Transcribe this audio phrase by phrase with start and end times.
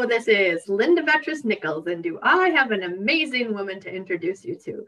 [0.00, 4.46] Hello, this is Linda Vetris Nichols, and do I have an amazing woman to introduce
[4.46, 4.86] you to?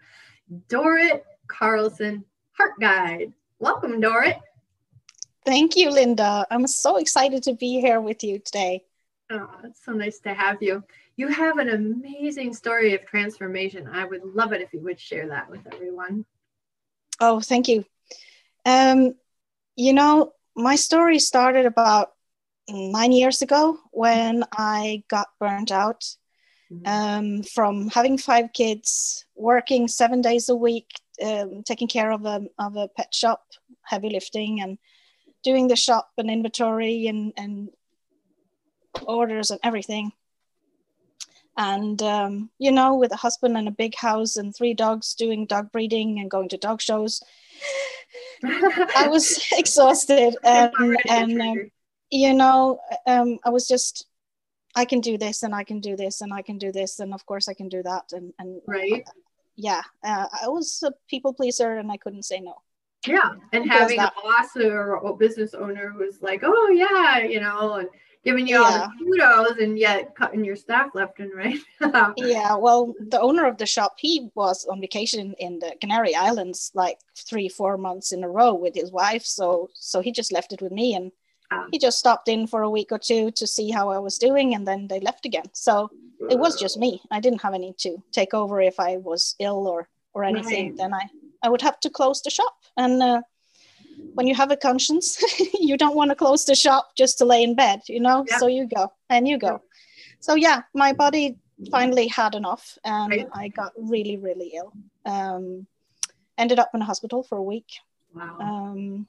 [0.71, 3.35] Dorit Carlson, Heart Guide.
[3.59, 4.41] Welcome, Dorit.
[5.45, 6.47] Thank you, Linda.
[6.51, 8.85] I'm so excited to be here with you today.
[9.31, 10.83] Oh, it's so nice to have you.
[11.17, 13.87] You have an amazing story of transformation.
[13.93, 16.25] I would love it if you would share that with everyone.
[17.21, 17.85] Oh, thank you.
[18.65, 19.15] Um,
[19.77, 22.13] you know, my story started about
[22.69, 26.05] nine years ago when I got burnt out
[26.73, 26.87] mm-hmm.
[26.87, 30.89] um, from having five kids, working seven days a week,
[31.25, 33.45] um, taking care of a, of a pet shop,
[33.83, 34.79] heavy lifting, and
[35.43, 37.71] doing the shop and inventory and, and
[39.03, 40.13] orders and everything.
[41.57, 45.45] And, um, you know, with a husband and a big house and three dogs doing
[45.45, 47.23] dog breeding and going to dog shows,
[48.45, 50.35] I was exhausted.
[50.43, 51.71] And, and um,
[52.13, 54.07] you know, um, I was just,
[54.77, 57.01] I can do this and I can do this and I can do this.
[57.01, 58.13] And of course I can do that.
[58.13, 59.03] And, and right.
[59.57, 62.55] yeah, uh, I was a people pleaser and I couldn't say no.
[63.07, 63.33] Yeah.
[63.53, 67.89] And having a boss or a business owner who's like, oh yeah, you know, and
[68.25, 68.63] giving you yeah.
[68.63, 71.59] all the kudos and yet cutting your staff left and right.
[72.19, 76.71] yeah, well, the owner of the shop, he was on vacation in the Canary Islands
[76.75, 79.25] like three, four months in a row with his wife.
[79.25, 81.11] So, so he just left it with me, and
[81.71, 84.55] he just stopped in for a week or two to see how I was doing,
[84.55, 85.47] and then they left again.
[85.53, 85.91] So
[86.31, 87.01] it was just me.
[87.11, 90.71] I didn't have any to take over if I was ill or or anything.
[90.71, 90.77] Right.
[90.77, 91.09] Then I
[91.43, 92.55] I would have to close the shop.
[92.77, 93.23] And uh,
[94.15, 95.19] when you have a conscience,
[95.61, 98.25] you don't want to close the shop just to lay in bed, you know.
[98.39, 99.63] So you go and you go.
[100.21, 101.37] So yeah, my body
[101.71, 103.29] finally had enough, and right.
[103.33, 104.73] I got really really ill.
[105.05, 105.67] Um,
[106.39, 107.71] ended up in a hospital for a week.
[108.15, 108.39] Wow.
[108.41, 109.07] Um,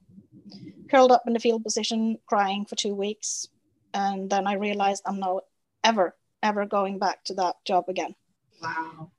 [0.94, 3.48] curled up in the field position, crying for two weeks.
[3.94, 5.44] And then I realized I'm not
[5.84, 8.16] ever, ever going back to that job again.
[8.62, 9.10] Wow.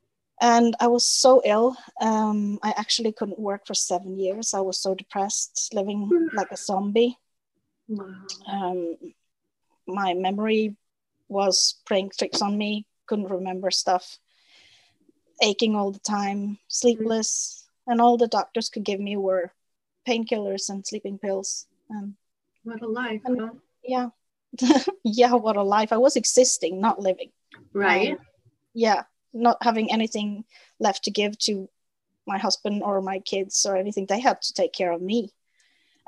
[0.40, 1.76] And I was so ill.
[2.00, 4.54] Um, I actually couldn't work for seven years.
[4.54, 7.18] I was so depressed, living like a zombie.
[7.88, 8.14] Wow.
[8.46, 8.96] Um,
[9.86, 10.76] my memory
[11.28, 14.18] was playing tricks on me, couldn't remember stuff,
[15.42, 17.66] aching all the time, sleepless.
[17.86, 19.52] And all the doctors could give me were
[20.06, 21.66] painkillers and sleeping pills.
[21.90, 22.16] Um,
[22.62, 23.20] what a life!
[23.24, 23.50] And, huh?
[23.82, 24.08] Yeah,
[25.04, 25.92] yeah, what a life!
[25.92, 27.30] I was existing, not living.
[27.72, 28.12] Right.
[28.12, 28.18] Um,
[28.72, 30.44] yeah, not having anything
[30.78, 31.68] left to give to
[32.26, 34.06] my husband or my kids or anything.
[34.06, 35.32] They had to take care of me,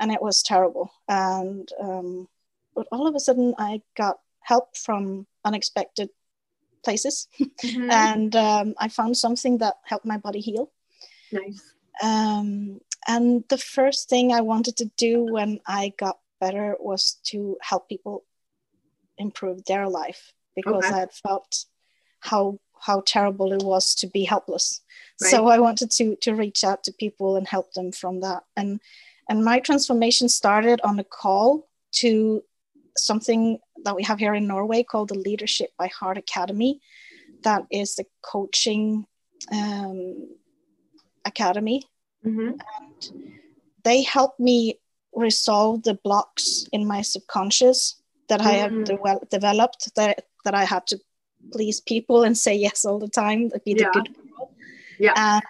[0.01, 0.93] and it was terrible.
[1.09, 2.29] And um,
[2.75, 6.11] but all of a sudden, I got help from unexpected
[6.85, 7.91] places, mm-hmm.
[8.07, 10.71] and um, I found something that helped my body heal.
[11.33, 11.75] Nice.
[12.03, 17.57] Um, and the first thing I wanted to do when I got better was to
[17.63, 18.25] help people
[19.19, 20.95] improve their life because okay.
[20.95, 21.65] I had felt
[22.21, 24.83] how how terrible it was to be helpless.
[25.23, 25.31] Right.
[25.31, 28.43] So I wanted to to reach out to people and help them from that.
[28.57, 28.81] And
[29.29, 31.69] and my transformation started on a call
[32.03, 32.43] to
[32.97, 36.81] something that we have here in Norway called the Leadership by Heart Academy.
[37.43, 39.07] That is the coaching
[39.53, 40.29] um,
[41.25, 41.83] academy
[42.27, 42.59] Mm-hmm.
[43.03, 43.33] And
[43.85, 44.81] they help me
[45.15, 48.49] resolve the blocks in my subconscious that mm-hmm.
[48.49, 49.19] I have mm-hmm.
[49.19, 51.01] de- developed that, that I had to
[51.53, 53.91] please people and say yes all the time, be the yeah.
[53.93, 54.53] good girl.
[54.99, 55.13] Yeah.
[55.17, 55.43] And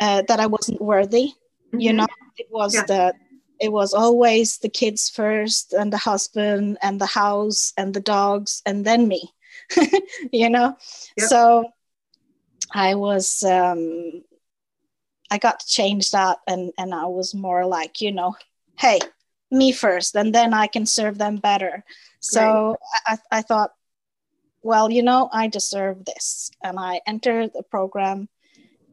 [0.00, 1.32] uh, that I wasn't worthy.
[1.68, 1.80] Mm-hmm.
[1.80, 2.06] You know,
[2.38, 2.84] it was yeah.
[2.84, 3.14] the
[3.60, 8.62] it was always the kids first and the husband and the house and the dogs
[8.64, 9.32] and then me
[10.32, 10.74] you know
[11.16, 11.28] yep.
[11.28, 11.64] so
[12.72, 14.22] i was um,
[15.30, 18.34] I got to change that and and I was more like, you know,
[18.78, 18.98] hey,
[19.50, 21.84] me first, and then I can serve them better.
[22.20, 22.76] So
[23.06, 23.72] I, I thought,
[24.62, 26.50] well, you know, I deserve this.
[26.62, 28.28] And I entered the program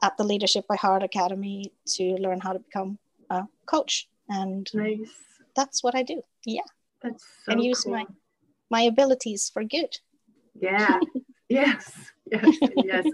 [0.02, 2.98] at the Leadership by Heart Academy to learn how to become
[3.30, 4.08] a coach.
[4.30, 5.10] And nice.
[5.56, 6.22] that's what I do.
[6.46, 6.62] Yeah.
[7.02, 7.94] That's so and use cool.
[7.94, 8.06] my
[8.70, 9.96] my abilities for good.
[10.60, 11.00] Yeah.
[11.50, 11.94] yes.
[12.30, 12.58] Yes.
[12.76, 13.06] Yes.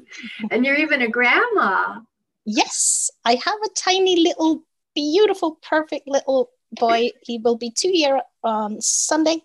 [0.51, 1.99] and you're even a grandma.
[2.45, 4.63] Yes, I have a tiny little,
[4.95, 7.11] beautiful, perfect little boy.
[7.21, 9.43] He will be two year on Sunday.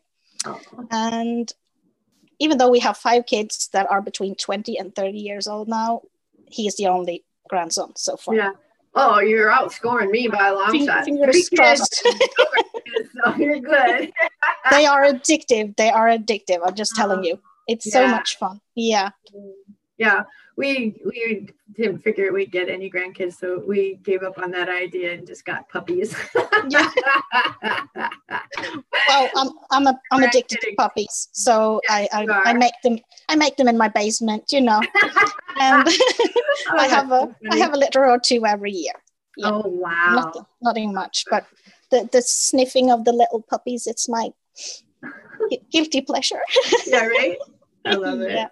[0.90, 1.52] And
[2.38, 6.02] even though we have five kids that are between 20 and 30 years old now,
[6.46, 8.34] he is the only grandson so far.
[8.34, 8.52] Yeah.
[8.94, 11.04] Oh, you're outscoring me by a long Fing- shot.
[11.04, 11.94] Fingers crossed.
[12.04, 14.12] so you're good.
[14.70, 15.76] they are addictive.
[15.76, 16.60] They are addictive.
[16.64, 17.28] I'm just telling uh-huh.
[17.28, 17.40] you.
[17.68, 17.92] It's yeah.
[17.92, 18.60] so much fun.
[18.74, 19.10] Yeah.
[19.98, 20.22] Yeah
[20.58, 25.12] we we didn't figure we'd get any grandkids, so we gave up on that idea
[25.14, 26.12] and just got puppies.
[26.68, 26.90] yeah.
[29.08, 32.98] oh, I'm I'm a, I'm addicted to puppies, so I I, I, make them
[33.28, 35.30] I make them in my basement, you know, oh,
[35.60, 38.94] and oh, I have a I have a litter or two every year.
[39.36, 39.50] Yeah.
[39.52, 40.14] Oh wow!
[40.16, 41.46] Nothing, nothing much, but
[41.92, 44.30] the the sniffing of the little puppies, it's my
[45.70, 46.42] guilty pleasure.
[46.84, 47.38] yeah, right.
[47.84, 48.48] I love it.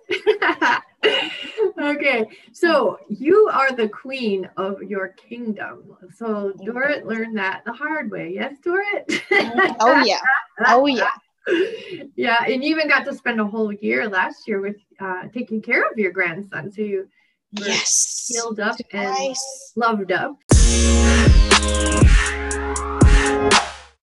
[1.80, 5.96] okay, so you are the queen of your kingdom.
[6.16, 8.32] So Dorit learned that the hard way.
[8.34, 9.22] Yes, Dorit?
[9.80, 10.20] oh yeah.
[10.66, 11.10] Oh yeah.
[12.16, 15.62] yeah, and you even got to spend a whole year last year with uh, taking
[15.62, 16.72] care of your grandson.
[16.72, 17.08] So you
[17.52, 19.36] yes healed up and
[19.76, 20.36] loved up.